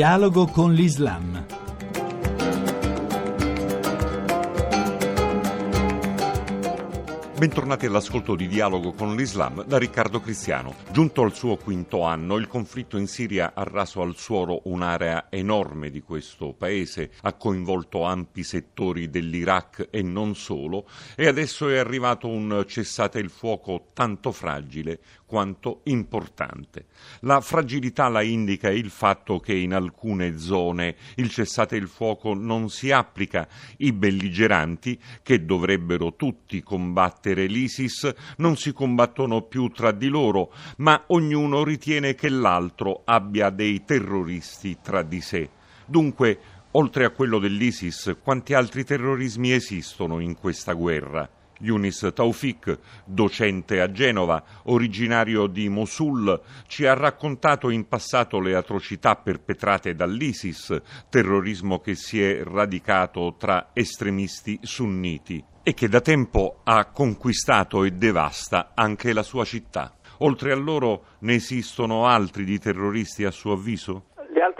Dialogo 0.00 0.46
con 0.46 0.72
l'Islam. 0.72 1.44
Bentornati 7.40 7.86
all'ascolto 7.86 8.34
di 8.34 8.48
Dialogo 8.48 8.92
con 8.92 9.16
l'Islam 9.16 9.64
da 9.64 9.78
Riccardo 9.78 10.20
Cristiano. 10.20 10.74
Giunto 10.90 11.22
al 11.22 11.34
suo 11.34 11.56
quinto 11.56 12.02
anno, 12.02 12.36
il 12.36 12.46
conflitto 12.46 12.98
in 12.98 13.06
Siria 13.06 13.52
ha 13.54 13.62
raso 13.62 14.02
al 14.02 14.14
suolo 14.14 14.60
un'area 14.64 15.28
enorme 15.30 15.88
di 15.88 16.02
questo 16.02 16.52
paese, 16.52 17.12
ha 17.22 17.32
coinvolto 17.32 18.02
ampi 18.02 18.42
settori 18.42 19.08
dell'Iraq 19.08 19.88
e 19.90 20.02
non 20.02 20.34
solo, 20.34 20.86
e 21.16 21.26
adesso 21.28 21.70
è 21.70 21.78
arrivato 21.78 22.28
un 22.28 22.64
cessate 22.66 23.18
il 23.18 23.30
fuoco 23.30 23.88
tanto 23.94 24.32
fragile 24.32 25.00
quanto 25.30 25.82
importante. 25.84 26.86
La 27.20 27.40
fragilità 27.40 28.08
la 28.08 28.20
indica 28.20 28.68
il 28.68 28.90
fatto 28.90 29.38
che 29.38 29.54
in 29.54 29.72
alcune 29.72 30.38
zone 30.38 30.96
il 31.14 31.30
cessate 31.30 31.76
il 31.76 31.86
fuoco 31.86 32.34
non 32.34 32.68
si 32.68 32.90
applica, 32.90 33.46
i 33.76 33.92
belligeranti, 33.92 35.00
che 35.22 35.44
dovrebbero 35.44 36.16
tutti 36.16 36.60
combattere 36.64 37.46
l'ISIS 37.46 38.12
non 38.38 38.56
si 38.56 38.72
combattono 38.72 39.42
più 39.42 39.68
tra 39.68 39.92
di 39.92 40.08
loro, 40.08 40.52
ma 40.78 41.04
ognuno 41.06 41.62
ritiene 41.62 42.16
che 42.16 42.28
l'altro 42.28 43.02
abbia 43.04 43.50
dei 43.50 43.84
terroristi 43.84 44.78
tra 44.82 45.02
di 45.02 45.20
sé. 45.20 45.48
Dunque, 45.86 46.38
oltre 46.72 47.04
a 47.04 47.10
quello 47.10 47.38
dell'ISIS, 47.38 48.16
quanti 48.20 48.52
altri 48.52 48.82
terrorismi 48.82 49.52
esistono 49.52 50.18
in 50.18 50.34
questa 50.34 50.72
guerra? 50.72 51.38
Yunis 51.60 52.10
Taufik, 52.14 52.78
docente 53.04 53.80
a 53.80 53.90
Genova, 53.90 54.42
originario 54.64 55.46
di 55.46 55.68
Mosul, 55.68 56.40
ci 56.66 56.86
ha 56.86 56.94
raccontato 56.94 57.70
in 57.70 57.88
passato 57.88 58.40
le 58.40 58.54
atrocità 58.54 59.16
perpetrate 59.16 59.94
dall'ISIS, 59.94 60.80
terrorismo 61.08 61.80
che 61.80 61.94
si 61.94 62.22
è 62.22 62.42
radicato 62.42 63.36
tra 63.38 63.70
estremisti 63.72 64.58
sunniti 64.62 65.42
e 65.62 65.74
che 65.74 65.88
da 65.88 66.00
tempo 66.00 66.60
ha 66.64 66.86
conquistato 66.86 67.84
e 67.84 67.92
devasta 67.92 68.72
anche 68.74 69.12
la 69.12 69.22
sua 69.22 69.44
città. 69.44 69.94
Oltre 70.22 70.52
a 70.52 70.56
loro 70.56 71.16
ne 71.20 71.34
esistono 71.34 72.06
altri 72.06 72.44
di 72.44 72.58
terroristi 72.58 73.24
a 73.24 73.30
suo 73.30 73.52
avviso? 73.52 74.09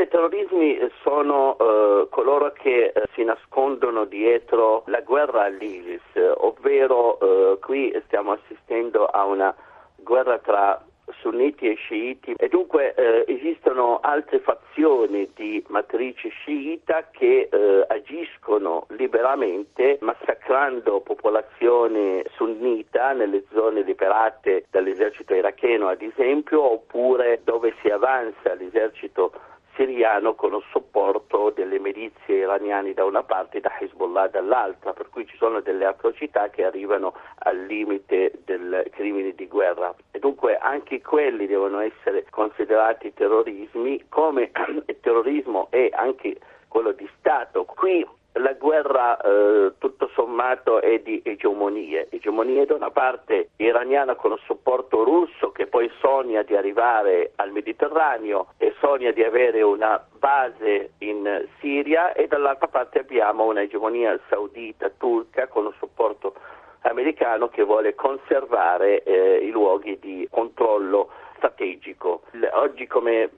Altri 0.00 0.16
terrorismi 0.16 0.78
sono 1.02 1.58
eh, 1.58 2.08
coloro 2.08 2.52
che 2.52 2.86
eh, 2.86 3.02
si 3.12 3.22
nascondono 3.22 4.06
dietro 4.06 4.82
la 4.86 5.02
guerra 5.02 5.42
all'ISIS, 5.42 6.00
ovvero 6.38 7.18
eh, 7.20 7.58
qui 7.58 7.94
stiamo 8.06 8.32
assistendo 8.32 9.04
a 9.04 9.26
una 9.26 9.54
guerra 9.96 10.38
tra 10.38 10.82
sunniti 11.18 11.68
e 11.68 11.74
sciiti. 11.74 12.32
E 12.38 12.48
dunque 12.48 12.94
eh, 12.94 13.24
esistono 13.26 14.00
altre 14.00 14.38
fazioni 14.38 15.30
di 15.34 15.62
matrice 15.68 16.30
sciita 16.30 17.08
che 17.10 17.50
eh, 17.52 17.84
agiscono 17.88 18.86
liberamente 18.90 19.98
massacrando 20.00 21.00
popolazione 21.00 22.24
sunnita 22.36 23.12
nelle 23.12 23.44
zone 23.52 23.82
liberate 23.82 24.64
dall'esercito 24.70 25.34
iracheno 25.34 25.88
ad 25.88 26.00
esempio 26.00 26.62
oppure 26.62 27.40
dove 27.44 27.74
si 27.82 27.88
avanza 27.90 28.54
l'esercito 28.54 29.32
siriano 29.74 30.34
con 30.34 30.54
il 30.54 30.62
supporto 30.70 31.50
delle 31.50 31.78
milizie 31.78 32.36
iraniane 32.36 32.94
da 32.94 33.04
una 33.04 33.22
parte 33.22 33.58
e 33.58 33.60
da 33.60 33.76
Hezbollah 33.78 34.28
dall'altra, 34.28 34.92
per 34.92 35.08
cui 35.10 35.26
ci 35.26 35.36
sono 35.36 35.60
delle 35.60 35.84
atrocità 35.84 36.48
che 36.50 36.64
arrivano 36.64 37.14
al 37.38 37.64
limite 37.64 38.32
del 38.44 38.88
crimine 38.90 39.34
di 39.34 39.46
guerra 39.46 39.94
e 40.10 40.18
dunque 40.18 40.56
anche 40.56 41.00
quelli 41.00 41.46
devono 41.46 41.80
essere 41.80 42.24
considerati 42.30 43.12
terrorismi 43.14 44.04
come 44.08 44.50
il 44.86 45.00
terrorismo 45.00 45.68
è 45.70 45.88
anche 45.92 46.36
quello 46.68 46.92
di 46.92 47.08
Stato. 47.18 47.64
Qui 47.64 48.06
la 48.34 48.52
guerra 48.52 49.18
eh, 49.20 49.72
tutto 49.78 50.08
sommato 50.14 50.80
è 50.80 51.00
di 51.00 51.20
egemonie, 51.24 52.08
egemonie 52.10 52.64
da 52.64 52.74
una 52.74 52.90
parte 52.90 53.50
iraniana 53.56 54.14
con 54.14 54.32
il 54.32 54.40
supporto 54.44 55.02
russo 55.02 55.50
che 55.50 55.66
poi 55.66 55.90
sogna 56.00 56.42
di 56.42 56.54
arrivare 56.54 57.32
al 57.36 57.50
Mediterraneo 57.50 58.52
e 58.56 58.69
sogna 58.80 59.12
di 59.12 59.22
avere 59.22 59.62
una 59.62 60.04
base 60.18 60.92
in 60.98 61.46
Siria 61.60 62.12
e 62.12 62.26
dall'altra 62.26 62.68
parte 62.68 62.98
abbiamo 62.98 63.44
un'egemonia 63.44 64.18
saudita 64.28 64.90
turca 64.96 65.46
con 65.46 65.66
il 65.66 65.74
supporto 65.78 66.34
americano 66.82 67.48
che 67.48 67.62
vuole 67.62 67.94
conservare 67.94 69.02
eh, 69.02 69.44
i 69.44 69.50
luoghi 69.50 69.98
di 70.00 70.26
controllo 70.30 71.10
strategico. 71.36 72.22
Oggi 72.52 72.86
come 72.86 73.30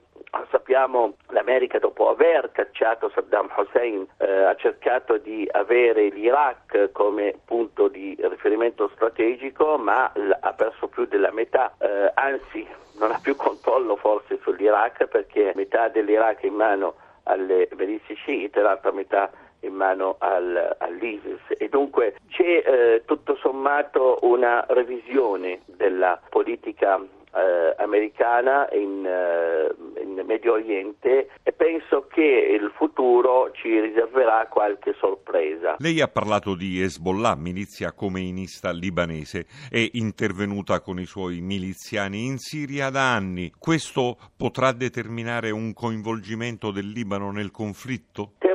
sappiamo 0.49 1.15
l'America 1.29 1.79
dopo 1.79 2.09
aver 2.09 2.51
cacciato 2.51 3.09
Saddam 3.13 3.49
Hussein 3.55 4.05
eh, 4.17 4.43
ha 4.43 4.55
cercato 4.55 5.17
di 5.17 5.47
avere 5.51 6.09
l'Iraq 6.09 6.91
come 6.91 7.35
punto 7.45 7.87
di 7.87 8.17
riferimento 8.19 8.89
strategico 8.93 9.77
ma 9.77 10.11
l- 10.15 10.31
ha 10.39 10.53
perso 10.53 10.87
più 10.87 11.05
della 11.05 11.31
metà, 11.31 11.73
eh, 11.79 12.11
anzi 12.15 12.65
non 12.99 13.11
ha 13.11 13.19
più 13.21 13.35
controllo 13.35 13.95
forse 13.95 14.39
sull'Iraq 14.41 15.05
perché 15.05 15.51
metà 15.55 15.87
dell'Iraq 15.89 16.41
è 16.41 16.47
in 16.47 16.55
mano 16.55 16.95
alle 17.23 17.69
milizie 17.75 18.15
sciite, 18.15 18.61
l'altra 18.61 18.91
metà 18.91 19.29
in 19.63 19.73
mano 19.73 20.15
al, 20.19 20.75
all'ISIS 20.79 21.41
e 21.57 21.69
dunque 21.69 22.15
c'è 22.29 22.63
eh, 22.65 23.01
tutto 23.05 23.35
sommato 23.35 24.19
una 24.21 24.65
revisione 24.67 25.61
della 25.65 26.19
politica 26.29 26.99
eh, 27.33 27.73
americana 27.77 28.69
in, 28.73 29.05
eh, 29.05 30.01
in, 30.01 30.21
Medio 30.25 30.53
Oriente 30.53 31.29
e 31.43 31.51
penso 31.51 32.07
che 32.07 32.21
il 32.21 32.71
futuro 32.75 33.51
ci 33.53 33.79
riserverà 33.79 34.47
qualche 34.47 34.95
sorpresa. 34.99 35.75
Lei 35.79 35.99
ha 35.99 36.07
parlato 36.07 36.55
di 36.55 36.81
Hezbollah, 36.81 37.35
milizia 37.35 37.91
comeinista 37.91 38.71
libanese, 38.71 39.45
è 39.69 39.85
intervenuta 39.93 40.79
con 40.79 40.99
i 40.99 41.05
suoi 41.05 41.41
miliziani 41.41 42.25
in 42.25 42.37
Siria 42.37 42.89
da 42.89 43.13
anni. 43.13 43.51
Questo 43.57 44.17
potrà 44.37 44.71
determinare 44.71 45.51
un 45.51 45.73
coinvolgimento 45.73 46.71
del 46.71 46.89
Libano 46.89 47.31
nel 47.31 47.51
conflitto? 47.51 48.33
Sì, 48.39 48.52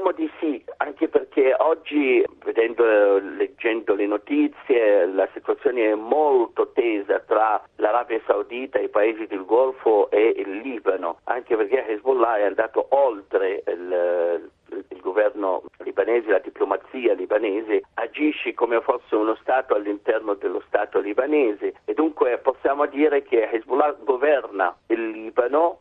oggi, 1.58 2.24
vedendo, 2.44 3.18
leggendo 3.18 3.94
le 3.94 4.06
notizie, 4.06 5.06
la 5.06 5.28
situazione 5.32 5.90
è 5.90 5.94
molto 5.94 6.70
tesa 6.72 7.20
tra 7.20 7.62
l'Arabia 7.76 8.20
Saudita, 8.26 8.78
i 8.78 8.88
paesi 8.88 9.26
del 9.26 9.44
Golfo 9.44 10.10
e 10.10 10.34
il 10.36 10.58
Libano, 10.58 11.18
anche 11.24 11.56
perché 11.56 11.86
Hezbollah 11.86 12.36
è 12.36 12.42
andato 12.42 12.86
oltre 12.90 13.62
il, 13.66 14.50
il 14.88 15.00
governo 15.00 15.62
libanese, 15.78 16.30
la 16.30 16.38
diplomazia 16.38 17.14
libanese 17.14 17.82
agisce 17.94 18.54
come 18.54 18.80
fosse 18.80 19.14
uno 19.14 19.36
Stato 19.40 19.74
all'interno 19.74 20.34
dello 20.34 20.62
Stato 20.66 21.00
libanese. 21.00 21.74
E 21.84 21.94
dunque 21.94 22.38
possiamo 22.38 22.86
dire 22.86 23.22
che 23.22 23.50
Hezbollah 23.50 23.96
governa 24.04 24.76
il 24.88 25.08
Libano 25.10 25.77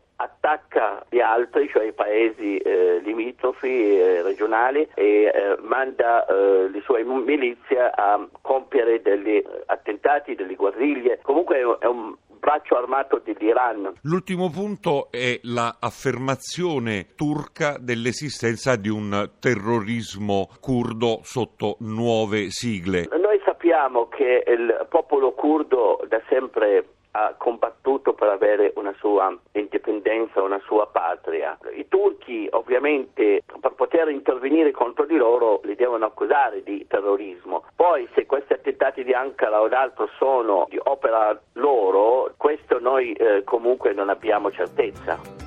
attacca 0.77 1.05
gli 1.09 1.19
altri, 1.19 1.67
cioè 1.69 1.85
i 1.85 1.93
paesi 1.93 2.57
eh, 2.57 2.99
limitrofi 3.03 3.99
eh, 3.99 4.21
regionali 4.21 4.87
e 4.93 5.23
eh, 5.23 5.57
manda 5.61 6.25
eh, 6.25 6.69
le 6.69 6.81
sue 6.81 7.03
milizie 7.03 7.91
a 7.93 8.25
compiere 8.41 9.01
degli 9.01 9.43
attentati, 9.65 10.35
delle 10.35 10.55
guerriglie. 10.55 11.19
Comunque 11.23 11.77
è 11.79 11.85
un 11.85 12.15
braccio 12.39 12.77
armato 12.77 13.19
dell'Iran. 13.23 13.93
L'ultimo 14.03 14.49
punto 14.49 15.07
è 15.09 15.39
l'affermazione 15.43 17.07
turca 17.15 17.77
dell'esistenza 17.79 18.75
di 18.75 18.89
un 18.89 19.31
terrorismo 19.39 20.47
curdo 20.61 21.19
sotto 21.23 21.77
nuove 21.79 22.49
sigle. 22.49 23.09
Noi 23.19 23.41
sappiamo 23.43 24.07
che 24.07 24.43
il 24.47 24.85
popolo 24.89 25.33
curdo 25.33 25.99
da 26.07 26.21
sempre 26.29 26.85
ha 27.17 27.33
combattuto 27.35 28.13
per 28.13 28.29
avere 28.29 28.73
una 28.75 28.93
sua 28.99 29.35
indipendenza, 29.53 30.43
una 30.43 30.61
sua 30.65 30.85
patria. 30.85 31.57
I 31.73 31.87
turchi 31.87 32.47
ovviamente 32.51 33.43
per 33.59 33.73
poter 33.73 34.09
intervenire 34.09 34.69
contro 34.71 35.05
di 35.05 35.15
loro 35.15 35.61
li 35.63 35.75
devono 35.75 36.05
accusare 36.05 36.61
di 36.61 36.85
terrorismo. 36.87 37.63
Poi 37.75 38.07
se 38.13 38.27
questi 38.27 38.53
attentati 38.53 39.03
di 39.03 39.13
Ankara 39.13 39.61
o 39.61 39.67
d'altro 39.67 40.07
sono 40.17 40.67
di 40.69 40.79
opera 40.83 41.39
loro, 41.53 42.33
questo 42.37 42.79
noi 42.79 43.13
eh, 43.13 43.43
comunque 43.43 43.93
non 43.93 44.09
abbiamo 44.09 44.51
certezza. 44.51 45.46